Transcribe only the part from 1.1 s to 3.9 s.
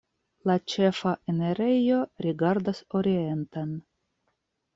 enirejo rigardas orienten.